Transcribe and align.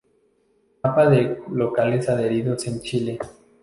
Mapa 0.83 1.11
de 1.11 1.43
locales 1.51 2.09
adheridos 2.09 2.65
en 2.65 2.81
Chile. 2.81 3.19